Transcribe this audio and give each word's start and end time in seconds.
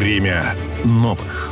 Время 0.00 0.54
новых. 0.82 1.50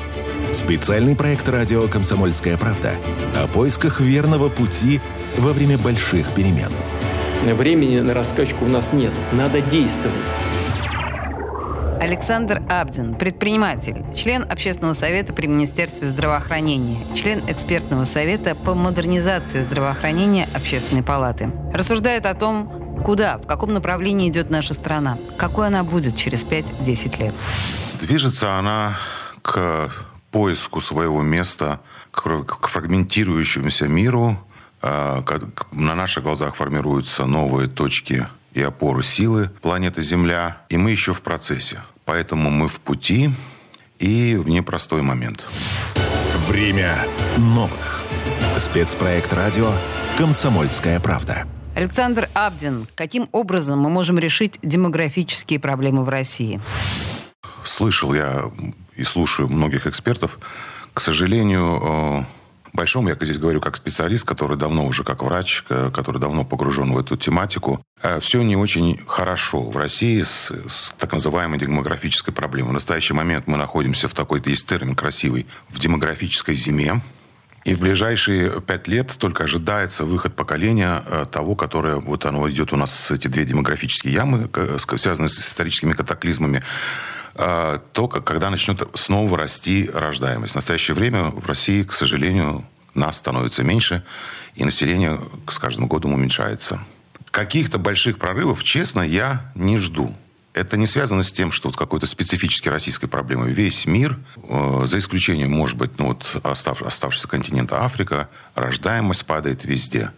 Специальный 0.54 1.14
проект 1.14 1.46
радио 1.50 1.87
«Комсомольская 1.87 2.56
правда» 2.56 2.94
о 3.37 3.46
поисках 3.46 4.01
верного 4.01 4.48
пути 4.48 5.03
во 5.37 5.53
время 5.53 5.76
больших 5.76 6.30
перемен. 6.30 6.71
Времени 7.45 8.00
на 8.00 8.14
раскачку 8.14 8.64
у 8.64 8.69
нас 8.69 8.95
нет. 8.95 9.12
Надо 9.32 9.61
действовать. 9.61 10.16
Александр 12.01 12.62
Абдин, 12.71 13.16
предприниматель, 13.16 14.03
член 14.16 14.47
Общественного 14.49 14.94
совета 14.94 15.35
при 15.35 15.46
Министерстве 15.46 16.09
здравоохранения, 16.09 17.01
член 17.15 17.42
экспертного 17.48 18.06
совета 18.06 18.55
по 18.55 18.73
модернизации 18.73 19.60
здравоохранения 19.60 20.48
Общественной 20.55 21.02
палаты. 21.02 21.51
Рассуждает 21.74 22.24
о 22.24 22.33
том, 22.33 23.02
куда, 23.05 23.37
в 23.37 23.46
каком 23.46 23.74
направлении 23.74 24.30
идет 24.30 24.48
наша 24.48 24.73
страна, 24.73 25.19
какой 25.37 25.66
она 25.66 25.84
будет 25.84 26.16
через 26.16 26.46
5-10 26.46 27.23
лет. 27.23 27.35
Движется 28.01 28.59
она 28.59 28.97
к 29.43 29.91
поиску 30.30 30.80
своего 30.80 31.23
места, 31.23 31.80
к 32.11 32.69
фрагментирующемуся 32.69 33.88
миру. 33.88 34.38
А, 34.80 35.24
на 35.73 35.95
наших 35.95 36.24
глазах 36.24 36.55
формируются 36.55 37.27
новые 37.27 37.69
точки 37.69 38.27
и 38.52 38.62
опоры 38.62 39.02
силы 39.02 39.51
планеты 39.62 40.02
Земля, 40.02 40.59
и 40.69 40.77
мы 40.77 40.93
еще 40.93 41.12
в 41.12 41.23
процессе. 41.23 41.80
Поэтому 42.05 42.51
мы 42.51 42.69
в 42.69 42.80
пути 42.80 43.30
и 43.99 44.37
в 44.37 44.49
непростой 44.49 45.02
момент. 45.02 45.45
Время 46.46 47.05
новых. 47.37 48.02
Спецпроект 48.57 49.33
радио 49.33 49.73
«Комсомольская 50.16 51.01
правда». 51.01 51.46
Александр 51.74 52.29
Абдин, 52.35 52.88
каким 52.95 53.29
образом 53.30 53.79
мы 53.80 53.91
можем 53.91 54.19
решить 54.19 54.59
демографические 54.62 55.60
проблемы 55.60 56.05
в 56.05 56.09
России? 56.09 56.60
Слышал 57.69 58.15
я 58.15 58.51
и 58.97 59.05
слушаю 59.05 59.49
многих 59.49 59.87
экспертов. 59.87 60.38
К 60.95 61.01
сожалению, 61.01 62.27
большому, 62.73 63.09
я 63.09 63.16
здесь 63.21 63.38
говорю 63.38 63.60
как 63.60 63.77
специалист, 63.77 64.25
который 64.25 64.56
давно 64.56 64.86
уже 64.86 65.05
как 65.05 65.22
врач, 65.22 65.62
который 65.64 66.19
давно 66.19 66.44
погружен 66.44 66.92
в 66.92 66.98
эту 66.98 67.16
тематику, 67.16 67.83
э, 68.02 68.20
все 68.20 68.42
не 68.42 68.56
очень 68.56 69.00
хорошо 69.06 69.62
в 69.62 69.77
России 69.77 70.22
с, 70.22 70.50
с 70.66 70.94
так 70.98 71.12
называемой 71.12 71.58
демографической 71.58 72.33
проблемой. 72.33 72.70
В 72.70 72.75
настоящий 72.75 73.14
момент 73.14 73.47
мы 73.47 73.56
находимся 73.56 74.08
в 74.08 74.14
такой, 74.14 74.42
есть 74.47 74.66
термин 74.66 74.94
красивый, 74.94 75.47
в 75.69 75.78
демографической 75.78 76.55
зиме. 76.55 77.00
И 77.64 77.75
в 77.75 77.80
ближайшие 77.80 78.62
пять 78.62 78.88
лет 78.88 79.14
только 79.19 79.44
ожидается 79.44 80.05
выход 80.05 80.34
поколения 80.34 81.03
э, 81.05 81.27
того, 81.30 81.55
которое, 81.55 81.97
вот 81.97 82.25
оно 82.25 82.48
идет 82.48 82.72
у 82.72 82.77
нас, 82.77 83.10
эти 83.10 83.28
две 83.28 83.44
демографические 83.44 84.14
ямы, 84.14 84.48
связанные 84.97 85.28
с 85.28 85.38
историческими 85.38 85.92
катаклизмами, 85.92 86.62
а, 87.41 87.81
то, 87.92 88.08
когда 88.08 88.50
начнет 88.50 88.83
снова 88.94 89.39
расти 89.39 89.89
рождаемость. 89.94 90.55
В 90.55 90.56
настоящее 90.56 90.97
время 90.97 91.25
в 91.31 91.47
России, 91.47 91.84
к 91.84 91.92
сожалению, 91.92 92.64
нас 92.94 93.19
становится 93.19 93.62
меньше, 93.62 94.03
и 94.56 94.64
население 94.64 95.20
с 95.48 95.59
каждым 95.61 95.86
годом 95.86 96.14
уменьшается. 96.14 96.81
Каких-то 97.31 97.78
больших 97.78 98.19
прорывов, 98.19 98.64
честно, 98.64 99.03
я 99.03 99.53
не 99.55 99.77
жду. 99.77 100.12
Это 100.53 100.77
не 100.77 100.89
связано 100.89 101.22
с 101.22 101.31
тем, 101.31 101.53
что 101.53 101.69
вот 101.69 101.77
какой-то 101.77 102.06
специфической 102.06 102.70
российской 102.70 103.06
проблемой. 103.06 103.53
Весь 103.53 103.86
мир, 103.86 104.19
э, 104.48 104.83
за 104.86 104.98
исключением, 104.98 105.53
может 105.53 105.77
быть, 105.77 105.97
ну 105.98 106.09
вот 106.09 106.41
остав, 106.42 106.83
оставшегося 106.83 107.28
континента 107.28 107.84
Африка, 107.84 108.28
рождаемость 108.56 109.25
падает 109.27 109.64
везде. 109.64 110.11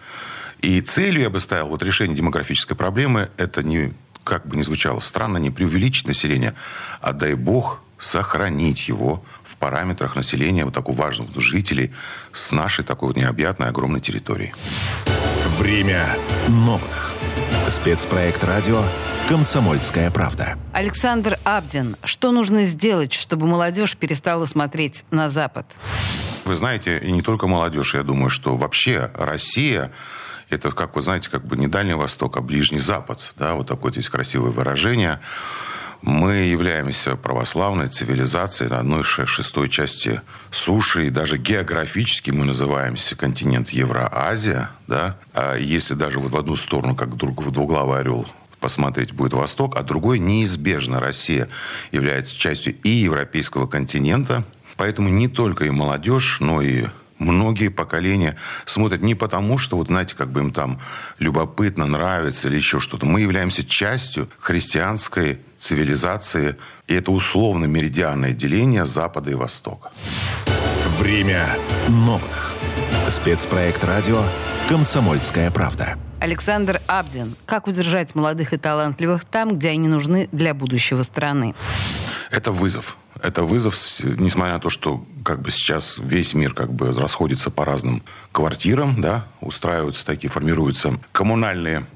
И 0.62 0.80
целью 0.80 1.20
я 1.20 1.28
бы 1.28 1.40
ставил 1.40 1.68
вот 1.68 1.82
решение 1.82 2.16
демографической 2.16 2.78
проблемы– 2.78 3.28
это 3.36 3.62
не 3.62 3.92
как 4.24 4.46
бы 4.46 4.56
ни 4.56 4.62
звучало 4.62 5.00
странно, 5.00 5.38
не 5.38 5.50
преувеличить 5.50 6.06
население, 6.06 6.54
а 7.00 7.12
дай 7.12 7.34
бог 7.34 7.80
сохранить 7.98 8.88
его 8.88 9.22
в 9.44 9.56
параметрах 9.56 10.16
населения 10.16 10.64
вот 10.64 10.74
такого 10.74 10.96
важного 10.96 11.40
жителей 11.40 11.92
с 12.32 12.52
нашей 12.52 12.84
такой 12.84 13.08
вот 13.08 13.16
необъятной 13.16 13.68
огромной 13.68 14.00
территории. 14.00 14.54
Время 15.58 16.16
новых. 16.48 17.14
Спецпроект 17.68 18.42
радио 18.42 18.82
«Комсомольская 19.28 20.10
правда». 20.10 20.56
Александр 20.72 21.38
Абдин, 21.44 21.96
что 22.02 22.32
нужно 22.32 22.64
сделать, 22.64 23.12
чтобы 23.12 23.46
молодежь 23.46 23.96
перестала 23.96 24.44
смотреть 24.46 25.04
на 25.10 25.28
Запад? 25.28 25.66
Вы 26.44 26.56
знаете, 26.56 26.98
и 26.98 27.12
не 27.12 27.22
только 27.22 27.46
молодежь, 27.46 27.94
я 27.94 28.02
думаю, 28.02 28.30
что 28.30 28.56
вообще 28.56 29.10
Россия 29.14 29.92
это, 30.50 30.70
как 30.70 30.96
вы 30.96 31.02
знаете, 31.02 31.30
как 31.30 31.44
бы 31.44 31.56
не 31.56 31.68
Дальний 31.68 31.94
Восток, 31.94 32.36
а 32.36 32.40
Ближний 32.40 32.80
Запад. 32.80 33.20
Да, 33.36 33.54
вот 33.54 33.68
такое 33.68 33.92
здесь 33.92 34.08
красивое 34.08 34.50
выражение. 34.50 35.20
Мы 36.02 36.32
являемся 36.32 37.14
православной 37.16 37.88
цивилизацией 37.88 38.70
на 38.70 38.78
одной 38.78 39.04
шестой 39.04 39.68
части 39.68 40.22
суши, 40.50 41.06
и 41.06 41.10
даже 41.10 41.36
географически 41.36 42.30
мы 42.30 42.46
называемся 42.46 43.16
континент 43.16 43.68
Евразия, 43.68 44.70
да, 44.86 45.16
а 45.34 45.56
если 45.56 45.92
даже 45.92 46.18
вот 46.18 46.32
в 46.32 46.36
одну 46.38 46.56
сторону, 46.56 46.96
как 46.96 47.16
друг, 47.16 47.42
в 47.42 47.50
двуглавый 47.50 48.00
орел 48.00 48.26
посмотреть 48.60 49.12
будет 49.12 49.34
Восток, 49.34 49.76
а 49.76 49.82
другой 49.82 50.18
неизбежно 50.18 51.00
Россия 51.00 51.48
является 51.92 52.36
частью 52.36 52.76
и 52.82 52.88
европейского 52.88 53.66
континента, 53.66 54.44
поэтому 54.76 55.10
не 55.10 55.28
только 55.28 55.66
и 55.66 55.70
молодежь, 55.70 56.38
но 56.40 56.62
и 56.62 56.86
многие 57.20 57.68
поколения 57.68 58.36
смотрят 58.64 59.02
не 59.02 59.14
потому, 59.14 59.58
что, 59.58 59.76
вот 59.76 59.86
знаете, 59.86 60.16
как 60.16 60.30
бы 60.30 60.40
им 60.40 60.52
там 60.52 60.80
любопытно, 61.18 61.86
нравится 61.86 62.48
или 62.48 62.56
еще 62.56 62.80
что-то. 62.80 63.06
Мы 63.06 63.20
являемся 63.20 63.64
частью 63.64 64.28
христианской 64.38 65.38
цивилизации, 65.56 66.56
и 66.88 66.94
это 66.94 67.12
условно 67.12 67.66
меридианное 67.66 68.32
деление 68.32 68.86
Запада 68.86 69.30
и 69.30 69.34
Востока. 69.34 69.92
Время 70.98 71.56
новых. 71.88 72.54
Спецпроект 73.08 73.84
радио 73.84 74.22
«Комсомольская 74.68 75.50
правда». 75.50 75.96
Александр 76.20 76.82
Абдин. 76.86 77.36
Как 77.46 77.66
удержать 77.66 78.14
молодых 78.14 78.52
и 78.52 78.58
талантливых 78.58 79.24
там, 79.24 79.56
где 79.56 79.70
они 79.70 79.88
нужны 79.88 80.28
для 80.32 80.52
будущего 80.52 81.02
страны? 81.02 81.54
Это 82.30 82.52
вызов. 82.52 82.98
Это 83.22 83.44
вызов, 83.44 83.76
несмотря 84.02 84.54
на 84.54 84.60
то, 84.60 84.70
что 84.70 85.04
как 85.24 85.40
бы 85.42 85.50
сейчас 85.50 85.98
весь 85.98 86.34
мир 86.34 86.54
как 86.54 86.72
бы 86.72 86.92
расходится 86.92 87.50
по 87.50 87.64
разным 87.64 88.02
квартирам, 88.32 89.00
да, 89.00 89.26
устраиваются 89.40 90.04
такие, 90.06 90.30
формируются 90.30 90.98
коммунальные 91.12 91.86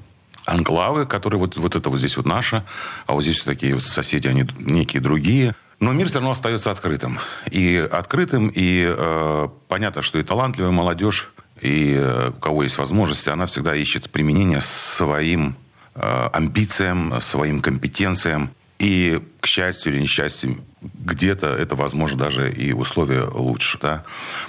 анклавы, 0.45 1.05
которые 1.05 1.39
вот, 1.39 1.57
вот 1.57 1.75
это 1.75 1.89
вот 1.89 1.99
здесь 1.99 2.17
вот 2.17 2.25
наше, 2.25 2.63
а 3.07 3.13
вот 3.13 3.23
здесь 3.23 3.45
вот 3.45 3.53
такие 3.53 3.73
вот 3.73 3.83
соседи, 3.83 4.27
они 4.27 4.45
некие 4.59 5.01
другие. 5.01 5.55
Но 5.79 5.91
мир 5.91 6.07
все 6.07 6.15
равно 6.15 6.31
остается 6.31 6.71
открытым. 6.71 7.19
И 7.51 7.87
открытым, 7.91 8.51
и 8.53 8.85
э, 8.87 9.47
понятно, 9.67 10.01
что 10.01 10.17
и 10.19 10.23
талантливая 10.23 10.71
молодежь, 10.71 11.31
и 11.61 11.95
э, 11.97 12.29
у 12.29 12.39
кого 12.39 12.63
есть 12.63 12.77
возможности, 12.77 13.29
она 13.29 13.45
всегда 13.45 13.75
ищет 13.75 14.09
применение 14.09 14.61
своим 14.61 15.55
э, 15.95 16.29
амбициям, 16.31 17.19
своим 17.21 17.61
компетенциям. 17.61 18.51
И, 18.77 19.21
к 19.39 19.47
счастью 19.47 19.93
или 19.93 20.01
несчастью, 20.01 20.57
где-то 20.93 21.47
это, 21.47 21.75
возможно, 21.75 22.17
даже 22.17 22.51
и 22.51 22.73
условия 22.73 23.23
лучше. 23.23 23.77
Да? 23.81 24.03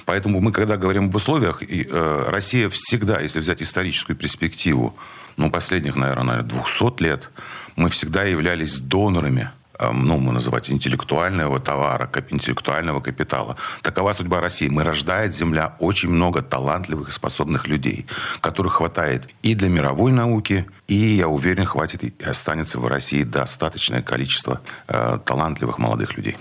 Поэтому 0.04 0.40
мы, 0.40 0.52
когда 0.52 0.76
говорим 0.76 1.06
об 1.06 1.14
условиях, 1.14 1.62
и, 1.62 1.86
э, 1.88 2.24
Россия 2.28 2.68
всегда, 2.68 3.20
если 3.20 3.40
взять 3.40 3.62
историческую 3.62 4.16
перспективу, 4.16 4.96
ну, 5.36 5.50
последних, 5.50 5.96
наверное, 5.96 6.42
200 6.42 7.02
лет, 7.02 7.30
мы 7.76 7.88
всегда 7.90 8.24
являлись 8.24 8.78
донорами 8.78 9.50
ну, 9.80 10.18
мы 10.18 10.32
называть 10.32 10.70
интеллектуального 10.70 11.60
товара, 11.60 12.10
интеллектуального 12.30 13.00
капитала. 13.00 13.56
Такова 13.82 14.12
судьба 14.12 14.40
России. 14.40 14.68
Мы 14.68 14.82
рождает 14.84 15.34
земля 15.34 15.74
очень 15.78 16.10
много 16.10 16.42
талантливых 16.42 17.08
и 17.08 17.12
способных 17.12 17.66
людей, 17.68 18.06
которых 18.40 18.74
хватает 18.74 19.28
и 19.42 19.54
для 19.54 19.68
мировой 19.68 20.12
науки, 20.12 20.66
и, 20.88 20.94
я 20.94 21.28
уверен, 21.28 21.64
хватит 21.64 22.04
и 22.04 22.14
останется 22.24 22.78
в 22.78 22.86
России 22.86 23.22
достаточное 23.22 24.02
количество 24.02 24.60
э, 24.88 25.18
талантливых 25.24 25.78
молодых 25.78 26.16
людей. 26.16 26.36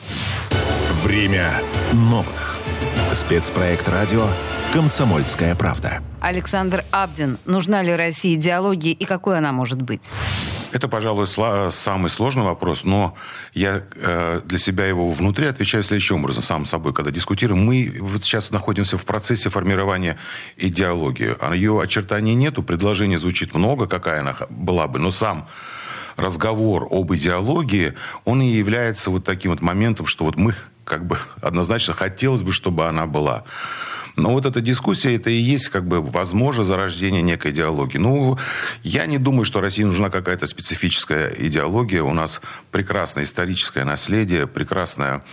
Время 1.03 1.61
новых. 1.93 2.57
Спецпроект 3.11 3.87
радио 3.87 4.27
«Комсомольская 4.73 5.55
правда». 5.55 6.01
Александр 6.21 6.83
Абдин. 6.91 7.37
Нужна 7.45 7.83
ли 7.83 7.95
России 7.95 8.35
идеология 8.35 8.93
и 8.93 9.05
какой 9.05 9.37
она 9.37 9.51
может 9.51 9.81
быть? 9.81 10.11
Это, 10.75 10.89
пожалуй, 10.89 11.25
самый 11.25 12.09
сложный 12.09 12.43
вопрос, 12.43 12.83
но 12.83 13.15
я 13.53 13.81
э, 13.95 14.41
для 14.43 14.57
себя 14.57 14.85
его 14.85 15.09
внутри 15.09 15.45
отвечаю 15.45 15.83
следующим 15.83 16.17
образом, 16.17 16.43
сам 16.43 16.65
собой, 16.65 16.93
когда 16.93 17.11
дискутируем. 17.11 17.65
Мы 17.65 17.95
вот 18.01 18.25
сейчас 18.25 18.51
находимся 18.51 18.97
в 18.97 19.05
процессе 19.05 19.49
формирования 19.49 20.17
идеологии. 20.57 21.33
А 21.39 21.55
ее 21.55 21.79
очертаний 21.81 22.33
нету, 22.33 22.61
предложений 22.61 23.17
звучит 23.17 23.55
много, 23.55 23.87
какая 23.87 24.19
она 24.19 24.35
была 24.49 24.89
бы, 24.89 24.99
но 24.99 25.11
сам 25.11 25.47
разговор 26.17 26.89
об 26.91 27.13
идеологии, 27.13 27.93
он 28.25 28.41
и 28.41 28.47
является 28.47 29.11
вот 29.11 29.23
таким 29.23 29.51
вот 29.51 29.61
моментом, 29.61 30.07
что 30.07 30.25
вот 30.25 30.35
мы 30.35 30.55
как 30.83 31.07
бы 31.07 31.17
однозначно 31.41 31.93
хотелось 31.93 32.43
бы, 32.43 32.51
чтобы 32.51 32.85
она 32.85 33.05
была. 33.05 33.45
Но 34.15 34.31
вот 34.31 34.45
эта 34.45 34.61
дискуссия, 34.61 35.15
это 35.15 35.29
и 35.29 35.35
есть, 35.35 35.69
как 35.69 35.85
бы, 35.85 36.01
возможно, 36.01 36.63
зарождение 36.63 37.21
некой 37.21 37.51
идеологии. 37.51 37.97
Ну, 37.97 38.37
я 38.83 39.05
не 39.05 39.17
думаю, 39.17 39.43
что 39.45 39.61
России 39.61 39.83
нужна 39.83 40.09
какая-то 40.09 40.47
специфическая 40.47 41.33
идеология. 41.37 42.01
У 42.01 42.13
нас 42.13 42.41
прекрасное 42.71 43.23
историческое 43.23 43.83
наследие, 43.83 44.47
прекрасная 44.47 45.23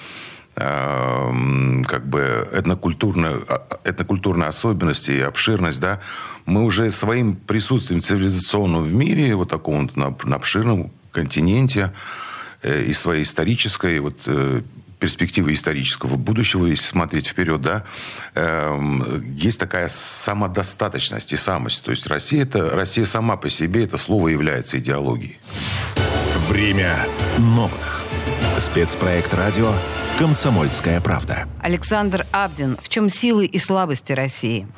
Эм, 0.54 1.82
как 1.88 2.06
бы 2.06 2.46
этнокультурная, 2.52 3.38
а, 3.48 3.66
этнокультурная 3.84 4.48
особенность 4.48 5.08
и 5.08 5.18
обширность, 5.18 5.80
да, 5.80 5.98
мы 6.44 6.64
уже 6.64 6.90
своим 6.90 7.36
присутствием 7.36 8.02
цивилизационным 8.02 8.82
в 8.82 8.92
мире, 8.92 9.34
вот 9.34 9.48
таком 9.48 9.90
на, 9.94 10.14
на 10.24 10.36
обширном 10.36 10.90
континенте, 11.10 11.90
э, 12.62 12.82
и 12.82 12.92
своей 12.92 13.22
исторической 13.22 13.98
вот, 14.00 14.18
э, 14.26 14.60
перспективы 15.02 15.52
исторического 15.52 16.14
будущего, 16.14 16.66
если 16.66 16.84
смотреть 16.84 17.26
вперед, 17.26 17.60
да, 17.60 17.82
э, 18.36 18.78
есть 19.34 19.58
такая 19.58 19.88
самодостаточность 19.88 21.32
и 21.32 21.36
самость. 21.36 21.82
То 21.82 21.90
есть 21.90 22.06
Россия, 22.06 22.44
это, 22.44 22.70
Россия 22.70 23.04
сама 23.04 23.36
по 23.36 23.50
себе, 23.50 23.82
это 23.82 23.98
слово 23.98 24.28
является 24.28 24.78
идеологией. 24.78 25.40
Время 26.48 27.04
новых. 27.38 28.04
Спецпроект 28.58 29.34
радио 29.34 29.74
«Комсомольская 30.20 31.00
правда». 31.00 31.48
Александр 31.60 32.24
Абдин. 32.30 32.78
В 32.80 32.88
чем 32.88 33.10
силы 33.10 33.46
и 33.46 33.58
слабости 33.58 34.12
России? 34.12 34.68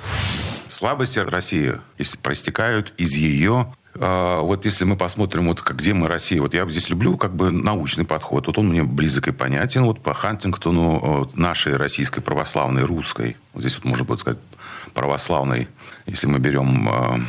Слабости 0.70 1.18
России 1.18 1.74
проистекают 2.22 2.94
из 2.96 3.14
ее 3.14 3.74
вот 3.94 4.64
если 4.64 4.84
мы 4.84 4.96
посмотрим, 4.96 5.46
вот 5.46 5.62
где 5.62 5.94
мы 5.94 6.08
Россия, 6.08 6.40
вот 6.40 6.54
я 6.54 6.68
здесь 6.68 6.88
люблю 6.88 7.16
как 7.16 7.34
бы 7.34 7.50
научный 7.50 8.04
подход. 8.04 8.46
Вот 8.46 8.58
он 8.58 8.68
мне 8.68 8.82
близок 8.82 9.28
и 9.28 9.32
понятен. 9.32 9.84
Вот 9.84 10.00
по 10.00 10.14
Хантингтону 10.14 11.30
нашей 11.34 11.76
российской 11.76 12.20
православной, 12.20 12.82
русской, 12.82 13.36
вот 13.52 13.60
здесь 13.60 13.76
вот 13.76 13.84
можно 13.84 14.04
будет 14.04 14.20
сказать 14.20 14.40
православной, 14.94 15.68
если 16.06 16.26
мы 16.26 16.38
берем 16.38 16.88
э, 16.88 17.20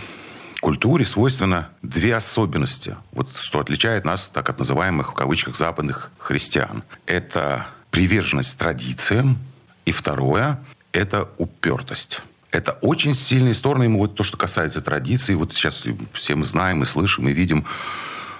культуре, 0.65 1.05
свойственно 1.05 1.69
две 1.83 2.15
особенности, 2.15 2.95
вот 3.11 3.29
что 3.35 3.59
отличает 3.59 4.03
нас, 4.03 4.31
так 4.33 4.49
от 4.49 4.59
называемых 4.59 5.11
в 5.11 5.13
кавычках 5.13 5.55
западных 5.55 6.11
христиан. 6.17 6.83
Это 7.05 7.67
приверженность 7.91 8.57
традициям. 8.57 9.37
И 9.85 9.91
второе– 9.91 10.59
это 10.91 11.29
упертость. 11.37 12.23
Это 12.55 12.71
очень 12.79 13.13
сильные 13.13 13.53
стороны. 13.53 13.83
Ему 13.83 13.99
вот 13.99 14.15
то, 14.15 14.23
что 14.23 14.37
касается 14.37 14.79
традиций. 14.79 15.35
Вот 15.35 15.53
сейчас 15.53 15.83
все 16.13 16.35
мы 16.35 16.45
знаем 16.45 16.83
и 16.83 16.85
слышим, 16.85 17.27
и 17.27 17.33
видим 17.33 17.65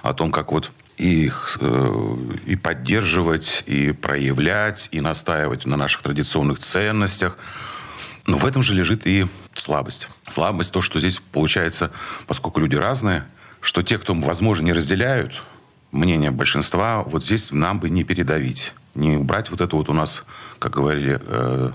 о 0.02 0.14
том, 0.14 0.32
как 0.32 0.52
вот 0.52 0.72
их 0.96 1.58
э, 1.60 2.16
и 2.46 2.56
поддерживать, 2.56 3.62
и 3.66 3.92
проявлять, 3.92 4.88
и 4.90 5.02
настаивать 5.02 5.66
на 5.66 5.76
наших 5.76 6.00
традиционных 6.00 6.60
ценностях. 6.60 7.36
Но 8.26 8.38
в 8.38 8.46
этом 8.46 8.62
же 8.62 8.72
лежит 8.72 9.06
и 9.06 9.26
слабость. 9.52 10.08
Слабость 10.28 10.72
то, 10.72 10.80
что 10.80 10.98
здесь 10.98 11.20
получается, 11.32 11.90
поскольку 12.26 12.60
люди 12.60 12.76
разные, 12.76 13.26
что 13.60 13.82
те, 13.82 13.98
кто, 13.98 14.14
возможно, 14.14 14.64
не 14.64 14.72
разделяют 14.72 15.42
мнение 15.92 16.30
большинства, 16.30 17.02
вот 17.02 17.22
здесь 17.22 17.50
нам 17.50 17.80
бы 17.80 17.90
не 17.90 18.02
передавить 18.02 18.72
не 18.96 19.16
убрать 19.16 19.50
вот 19.50 19.60
эту 19.60 19.76
вот 19.76 19.88
у 19.88 19.92
нас, 19.92 20.24
как 20.58 20.72
говорили, 20.72 21.20
э, 21.22 21.70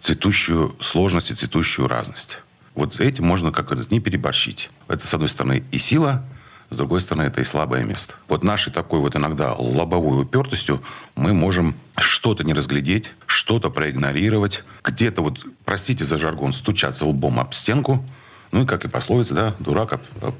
цветущую 0.00 0.76
сложность 0.80 1.30
и 1.30 1.34
цветущую 1.34 1.88
разность. 1.88 2.40
Вот 2.74 3.00
этим 3.00 3.24
можно, 3.24 3.52
как 3.52 3.66
говорят, 3.66 3.90
не 3.90 4.00
переборщить. 4.00 4.70
Это, 4.88 5.06
с 5.06 5.14
одной 5.14 5.28
стороны, 5.28 5.64
и 5.70 5.78
сила, 5.78 6.24
с 6.70 6.76
другой 6.76 7.00
стороны, 7.00 7.26
это 7.26 7.40
и 7.40 7.44
слабое 7.44 7.84
место. 7.84 8.14
Вот 8.28 8.42
нашей 8.42 8.72
такой 8.72 9.00
вот 9.00 9.14
иногда 9.16 9.54
лобовой 9.54 10.22
упертостью 10.22 10.82
мы 11.14 11.32
можем 11.32 11.76
что-то 11.96 12.42
не 12.42 12.52
разглядеть, 12.52 13.10
что-то 13.26 13.70
проигнорировать, 13.70 14.64
где-то 14.82 15.22
вот, 15.22 15.44
простите 15.64 16.04
за 16.04 16.18
жаргон, 16.18 16.52
стучаться 16.52 17.06
лбом 17.06 17.38
об 17.38 17.54
стенку, 17.54 18.04
ну 18.50 18.64
и, 18.64 18.66
как 18.66 18.84
и 18.84 18.88
пословица, 18.88 19.34
да, 19.34 19.54
дурак 19.58 19.94
об, 19.94 20.02
об 20.22 20.34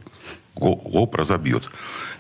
лоб 0.57 1.15
разобьет. 1.15 1.69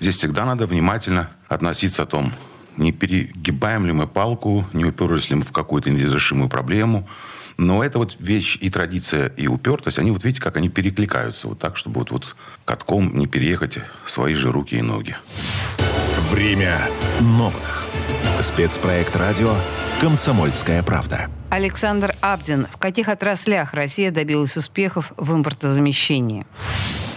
Здесь 0.00 0.16
всегда 0.16 0.44
надо 0.44 0.66
внимательно 0.66 1.30
относиться 1.48 2.02
о 2.02 2.06
том, 2.06 2.32
не 2.76 2.92
перегибаем 2.92 3.86
ли 3.86 3.92
мы 3.92 4.06
палку, 4.06 4.64
не 4.72 4.84
уперлись 4.84 5.30
ли 5.30 5.36
мы 5.36 5.44
в 5.44 5.52
какую-то 5.52 5.90
неразрешимую 5.90 6.48
проблему. 6.48 7.08
Но 7.56 7.84
это 7.84 7.98
вот 7.98 8.16
вещь 8.18 8.58
и 8.60 8.68
традиция, 8.68 9.28
и 9.28 9.46
упертость, 9.46 9.98
они 9.98 10.10
вот 10.10 10.24
видите, 10.24 10.42
как 10.42 10.56
они 10.56 10.68
перекликаются. 10.68 11.48
Вот 11.48 11.58
так, 11.60 11.76
чтобы 11.76 12.00
вот, 12.00 12.10
вот 12.10 12.36
катком 12.64 13.16
не 13.16 13.26
переехать 13.26 13.78
в 14.04 14.10
свои 14.10 14.34
же 14.34 14.50
руки 14.50 14.76
и 14.76 14.82
ноги. 14.82 15.16
Время 16.30 16.88
новых. 17.20 17.86
Спецпроект 18.40 19.14
радио 19.14 19.54
«Комсомольская 20.00 20.82
правда». 20.82 21.30
Александр 21.50 22.16
Абдин. 22.20 22.66
В 22.72 22.78
каких 22.78 23.08
отраслях 23.08 23.74
Россия 23.74 24.10
добилась 24.10 24.56
успехов 24.56 25.12
в 25.16 25.32
импортозамещении? 25.32 26.44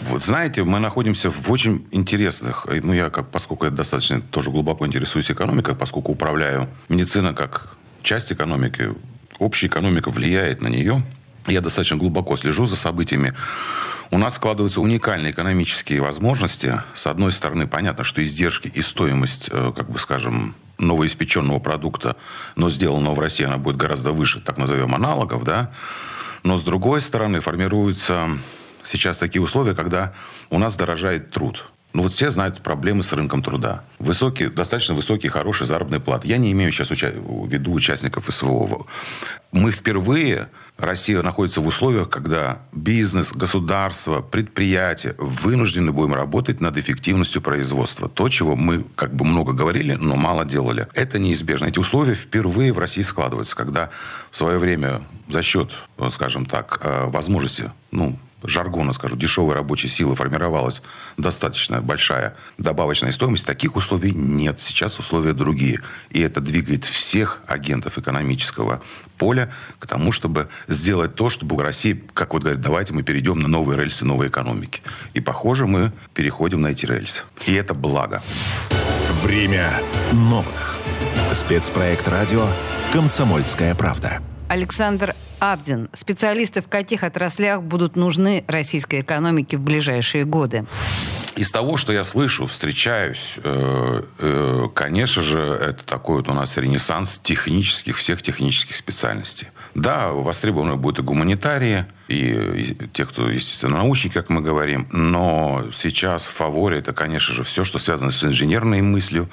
Вот 0.10 0.24
знаете, 0.24 0.64
мы 0.64 0.80
находимся 0.80 1.30
в 1.30 1.52
очень 1.52 1.86
интересных, 1.92 2.66
ну 2.84 2.94
я 2.94 3.10
как, 3.10 3.30
поскольку 3.30 3.66
я 3.66 3.72
достаточно 3.72 4.22
тоже 4.22 4.52
глубоко 4.52 4.88
интересуюсь 4.88 5.30
экономикой, 5.30 5.76
поскольку 5.76 6.14
управляю 6.14 6.70
медицина 6.88 7.34
как 7.34 7.76
часть 8.04 8.32
экономики, 8.32 8.94
общая 9.38 9.68
экономика 9.68 10.10
влияет 10.10 10.62
на 10.62 10.70
нее, 10.70 11.04
я 11.48 11.60
достаточно 11.60 11.98
глубоко 11.98 12.38
слежу 12.38 12.66
за 12.66 12.78
событиями. 12.78 13.34
У 14.10 14.18
нас 14.18 14.36
складываются 14.36 14.80
уникальные 14.80 15.32
экономические 15.32 16.02
возможности. 16.02 16.82
С 16.94 17.08
одной 17.08 17.34
стороны, 17.34 17.68
понятно, 17.68 18.06
что 18.06 18.24
издержки 18.24 18.70
и 18.70 18.82
стоимость, 18.82 19.50
э, 19.52 19.74
как 19.76 19.90
бы 19.90 20.00
скажем, 20.00 20.56
новоиспеченного 20.78 21.60
продукта, 21.60 22.16
но 22.56 22.70
сделанного 22.70 23.16
в 23.16 23.20
России, 23.20 23.46
она 23.46 23.58
будет 23.58 23.76
гораздо 23.76 24.14
выше, 24.14 24.40
так 24.40 24.58
назовем, 24.58 24.96
аналогов, 24.96 25.44
да. 25.44 25.72
Но 26.44 26.56
с 26.56 26.64
другой 26.64 27.02
стороны, 27.02 27.42
формируется 27.42 28.38
сейчас 28.88 29.18
такие 29.18 29.42
условия, 29.42 29.76
когда 29.76 30.14
у 30.50 30.58
нас 30.58 30.76
дорожает 30.76 31.32
труд. 31.32 31.66
Ну 31.94 32.04
вот 32.04 32.12
все 32.12 32.30
знают 32.30 32.62
проблемы 32.62 33.02
с 33.02 33.12
рынком 33.14 33.42
труда. 33.42 33.82
Высокие, 33.98 34.50
достаточно 34.50 34.94
высокие, 34.94 35.32
хорошие 35.32 35.68
заработные 35.68 36.00
платы. 36.00 36.28
Я 36.28 36.38
не 36.38 36.52
имею 36.52 36.72
сейчас 36.72 36.92
уча- 36.92 37.14
в 37.16 37.48
виду 37.48 37.74
участников 37.74 38.26
СВО. 38.30 38.86
Мы 39.52 39.72
впервые, 39.72 40.50
Россия 40.78 41.24
находится 41.24 41.62
в 41.62 41.66
условиях, 41.66 42.10
когда 42.10 42.60
бизнес, 42.72 43.32
государство, 43.32 44.22
предприятия 44.22 45.16
вынуждены 45.18 45.92
будем 45.92 46.14
работать 46.14 46.62
над 46.62 46.78
эффективностью 46.78 47.42
производства. 47.42 48.08
То, 48.08 48.30
чего 48.30 48.56
мы 48.56 48.84
как 48.96 49.16
бы 49.16 49.26
много 49.26 49.54
говорили, 49.54 49.94
но 49.94 50.18
мало 50.18 50.46
делали. 50.46 50.88
Это 50.94 51.18
неизбежно. 51.18 51.66
Эти 51.66 51.80
условия 51.80 52.14
впервые 52.14 52.74
в 52.74 52.80
России 52.80 53.02
складываются, 53.02 53.56
когда 53.56 53.90
в 54.30 54.38
свое 54.38 54.60
время 54.60 55.02
за 55.30 55.42
счет, 55.42 55.72
скажем 56.12 56.46
так, 56.46 56.80
э, 56.84 57.06
возможности 57.08 57.72
ну, 57.92 58.20
жаргона, 58.48 58.94
скажу, 58.94 59.16
дешевой 59.16 59.56
рабочей 59.56 59.88
силы 59.88 60.16
формировалась 60.16 60.82
достаточно 61.18 61.82
большая 61.82 62.36
добавочная 62.58 63.12
стоимость, 63.12 63.46
таких 63.46 63.76
условий 63.76 64.12
нет. 64.12 64.60
Сейчас 64.60 65.00
условия 65.00 65.34
другие. 65.34 65.82
И 66.10 66.20
это 66.22 66.42
двигает 66.42 66.86
всех 66.86 67.42
агентов 67.48 67.98
экономического 67.98 68.82
поля 69.18 69.52
к 69.80 69.88
тому, 69.88 70.12
чтобы 70.12 70.48
сделать 70.68 71.16
то, 71.16 71.30
чтобы 71.30 71.62
Россия, 71.62 71.98
как 72.14 72.34
вот 72.34 72.44
говорят, 72.44 72.62
давайте 72.62 72.94
мы 72.94 73.04
перейдем 73.04 73.40
на 73.40 73.48
новые 73.48 73.80
рельсы 73.80 74.06
новой 74.06 74.28
экономики. 74.28 74.82
И, 75.14 75.20
похоже, 75.20 75.66
мы 75.66 75.92
переходим 76.14 76.62
на 76.62 76.68
эти 76.68 76.86
рельсы. 76.86 77.24
И 77.46 77.54
это 77.54 77.74
благо. 77.74 78.22
Время 79.24 79.82
новых. 80.14 80.78
Спецпроект 81.32 82.08
радио 82.08 82.48
«Комсомольская 82.94 83.76
правда». 83.76 84.22
Александр 84.50 85.16
Абдин. 85.40 85.90
Специалисты 85.94 86.62
в 86.62 86.68
каких 86.68 87.04
отраслях 87.04 87.62
будут 87.64 87.96
нужны 87.96 88.44
российской 88.48 89.02
экономике 89.02 89.58
в 89.58 89.62
ближайшие 89.62 90.26
годы? 90.26 90.66
Из 91.38 91.52
того, 91.52 91.78
что 91.78 91.94
я 91.94 92.04
слышу, 92.04 92.48
встречаюсь, 92.48 93.36
э, 93.44 94.02
э, 94.18 94.68
конечно 94.74 95.22
же, 95.22 95.40
это 95.40 95.86
такой 95.86 96.18
вот 96.18 96.30
у 96.30 96.34
нас 96.34 96.58
ренессанс 96.58 97.20
технических, 97.20 97.98
всех 97.98 98.24
технических 98.24 98.76
специальностей. 98.76 99.50
Да, 99.76 100.08
востребованы 100.08 100.78
будут 100.78 101.00
и 101.00 101.02
гуманитарии, 101.04 101.86
и, 102.08 102.16
и 102.16 102.88
те, 102.92 103.06
кто, 103.06 103.30
естественно, 103.30 103.78
научники, 103.78 104.14
как 104.14 104.30
мы 104.30 104.42
говорим. 104.42 104.88
Но 104.92 105.66
сейчас 105.74 106.26
в 106.26 106.32
фаворе 106.32 106.80
это, 106.80 106.92
конечно 106.94 107.36
же, 107.36 107.44
все, 107.44 107.64
что 107.64 107.78
связано 107.78 108.10
с 108.10 108.24
инженерной 108.24 108.82
мыслью, 108.82 109.30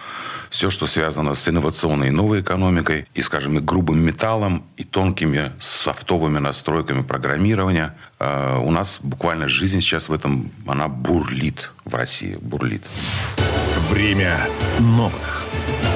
все, 0.51 0.69
что 0.69 0.87
связано 0.87 1.33
с 1.33 1.49
инновационной 1.49 2.11
новой 2.11 2.43
экономикой, 2.43 3.07
и, 3.15 3.23
скажем, 3.23 3.57
и 3.59 3.61
грубым 3.61 4.01
металлом, 4.05 4.65
и 4.77 4.85
тонкими 4.85 5.53
софтовыми 5.59 6.39
настройками 6.39 7.01
программирования. 7.01 7.95
Э, 8.25 8.59
у 8.59 8.71
нас 8.71 8.99
буквально 9.03 9.49
жизнь 9.49 9.81
сейчас 9.81 10.09
в 10.09 10.13
этом, 10.13 10.51
она 10.67 10.89
бурлит 10.89 11.73
в 11.85 11.95
России, 11.95 12.39
бурлит. 12.41 12.83
Время 13.91 14.49
новых. 14.81 15.45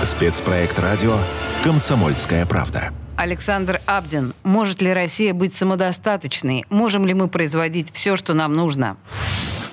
Спецпроект 0.03 0.79
радио 0.79 1.17
«Комсомольская 1.65 2.45
правда». 2.45 2.93
Александр 3.17 3.81
Абдин. 3.87 4.35
Может 4.45 4.81
ли 4.83 4.93
Россия 4.93 5.35
быть 5.35 5.55
самодостаточной? 5.55 6.67
Можем 6.71 7.07
ли 7.07 7.15
мы 7.15 7.29
производить 7.29 7.93
все, 7.93 8.15
что 8.15 8.35
нам 8.35 8.53
нужно? 8.53 8.97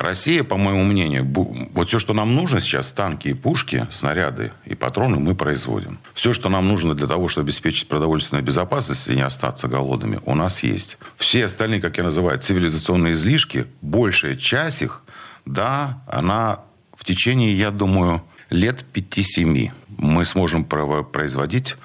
Россия, 0.06 0.44
по 0.44 0.56
моему 0.56 0.84
мнению, 0.84 1.26
вот 1.74 1.88
все, 1.88 2.00
что 2.00 2.14
нам 2.14 2.36
нужно 2.36 2.62
сейчас, 2.62 2.94
танки 2.94 3.30
и 3.30 3.34
пушки, 3.34 3.88
снаряды 3.92 4.52
и 4.66 4.76
патроны, 4.76 5.18
мы 5.18 5.36
производим. 5.36 6.00
Все, 6.14 6.32
что 6.32 6.50
нам 6.50 6.68
нужно 6.68 6.96
для 6.96 7.08
того, 7.08 7.28
чтобы 7.28 7.48
обеспечить 7.48 7.88
продовольственную 7.88 8.44
безопасность 8.44 9.08
и 9.08 9.16
не 9.16 9.22
остаться 9.22 9.68
голодными, 9.68 10.20
у 10.26 10.36
нас 10.36 10.64
есть. 10.64 10.98
Все 11.18 11.46
остальные, 11.46 11.82
как 11.82 11.98
я 11.98 12.04
называю, 12.04 12.40
цивилизационные 12.40 13.14
излишки, 13.14 13.66
большая 13.82 14.36
часть 14.36 14.82
их, 14.82 15.02
да, 15.46 16.02
она 16.08 16.60
в 16.96 17.04
течение, 17.04 17.52
я 17.54 17.72
думаю, 17.72 18.22
лет 18.50 18.86
5-7 18.94 19.72
мы 19.98 20.26
сможем 20.26 20.66
производить, 20.66 21.78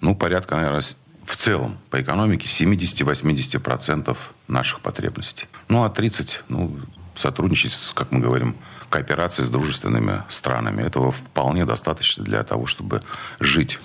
ну, 0.00 0.14
порядка, 0.14 0.56
наверное, 0.56 0.82
в 1.24 1.36
целом 1.36 1.78
по 1.90 2.00
экономике 2.00 2.46
70-80% 2.46 4.16
наших 4.48 4.80
потребностей. 4.80 5.46
Ну, 5.68 5.82
а 5.82 5.90
30, 5.90 6.44
ну, 6.48 6.76
сотрудничать, 7.16 7.72
с, 7.72 7.92
как 7.92 8.12
мы 8.12 8.20
говорим, 8.20 8.54
кооперации 8.88 9.42
с 9.42 9.50
дружественными 9.50 10.22
странами. 10.28 10.82
Этого 10.82 11.10
вполне 11.10 11.64
достаточно 11.64 12.24
для 12.24 12.42
того, 12.44 12.66
чтобы 12.66 13.02
жить. 13.40 13.78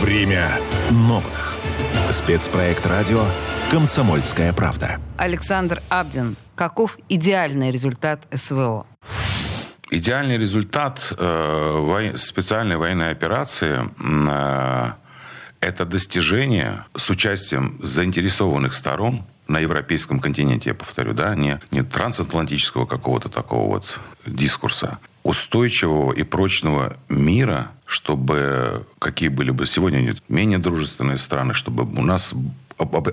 Время 0.00 0.58
новых. 0.90 1.56
Спецпроект 2.10 2.84
радио 2.86 3.24
«Комсомольская 3.70 4.52
правда». 4.52 5.00
Александр 5.16 5.82
Абдин. 5.88 6.36
Каков 6.54 6.98
идеальный 7.08 7.70
результат 7.70 8.26
СВО? 8.32 8.86
Идеальный 9.90 10.38
результат 10.38 11.12
э, 11.16 11.70
во... 11.78 12.18
специальной 12.18 12.76
военной 12.76 13.10
операции 13.10 13.80
э, 13.98 14.92
это 15.60 15.84
достижение 15.84 16.84
с 16.96 17.08
участием 17.10 17.78
заинтересованных 17.82 18.74
сторон 18.74 19.24
на 19.48 19.58
европейском 19.58 20.20
континенте, 20.20 20.70
я 20.70 20.74
повторю, 20.74 21.12
да, 21.12 21.34
не, 21.34 21.60
не 21.70 21.82
трансатлантического 21.82 22.86
какого-то 22.86 23.28
такого 23.28 23.74
вот 23.74 24.00
дискурса, 24.26 24.98
устойчивого 25.22 26.12
и 26.12 26.22
прочного 26.22 26.96
мира, 27.08 27.70
чтобы 27.86 28.86
какие 28.98 29.28
были 29.28 29.50
бы 29.50 29.66
сегодня 29.66 30.14
менее 30.28 30.58
дружественные 30.58 31.18
страны, 31.18 31.54
чтобы 31.54 31.84
у 31.84 32.02
нас, 32.02 32.34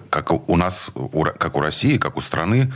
как 0.09 0.31
у 0.49 0.55
нас, 0.55 0.89
как 1.37 1.55
у 1.55 1.61
России, 1.61 1.97
как 1.97 2.17
у 2.17 2.21
страны, 2.21 2.71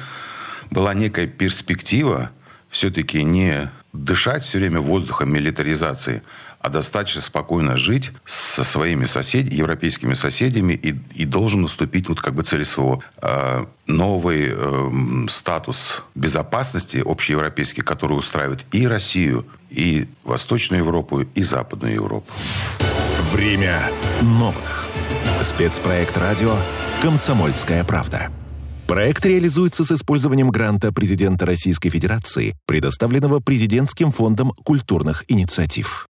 была 0.70 0.94
некая 0.94 1.28
перспектива 1.28 2.32
все-таки 2.70 3.24
не 3.24 3.70
дышать 3.94 4.44
все 4.44 4.58
время 4.58 4.82
воздухом 4.82 5.32
милитаризации, 5.32 6.24
а 6.64 6.70
достаточно 6.70 7.22
спокойно 7.22 7.76
жить 7.76 8.12
со 8.26 8.64
своими 8.64 9.06
соседями, 9.06 9.54
европейскими 9.56 10.14
соседями, 10.14 10.74
и, 10.74 10.96
и 11.14 11.26
должен 11.26 11.62
наступить 11.62 12.08
вот 12.08 12.22
как 12.22 12.34
бы 12.34 12.44
цель 12.44 12.66
своего 12.66 13.04
э, 13.22 13.66
новый 13.86 14.48
э, 14.50 14.92
статус 15.28 16.04
безопасности 16.16 17.04
общеевропейский, 17.06 17.84
который 17.84 18.14
устраивает 18.14 18.66
и 18.72 18.88
Россию, 18.88 19.46
и 19.70 20.08
Восточную 20.24 20.84
Европу, 20.84 21.26
и 21.36 21.44
Западную 21.44 21.96
Европу. 21.96 22.32
Время 23.34 23.92
новых. 24.22 24.88
Спецпроект 25.42 26.16
радио 26.18 26.56
«Комсомольская 27.02 27.84
правда». 27.84 28.32
Проект 28.88 29.26
реализуется 29.26 29.84
с 29.84 29.92
использованием 29.92 30.50
гранта 30.50 30.94
президента 30.94 31.46
Российской 31.46 31.90
Федерации, 31.90 32.56
предоставленного 32.68 33.42
Президентским 33.42 34.12
фондом 34.12 34.52
культурных 34.52 35.26
инициатив. 35.28 36.08